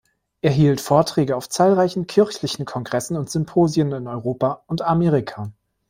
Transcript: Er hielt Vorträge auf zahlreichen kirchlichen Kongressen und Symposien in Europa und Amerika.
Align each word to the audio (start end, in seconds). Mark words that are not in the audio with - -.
Er 0.41 0.49
hielt 0.49 0.81
Vorträge 0.81 1.35
auf 1.37 1.47
zahlreichen 1.47 2.07
kirchlichen 2.07 2.65
Kongressen 2.65 3.15
und 3.17 3.29
Symposien 3.29 3.91
in 3.91 4.07
Europa 4.07 4.63
und 4.65 4.81
Amerika. 4.81 5.51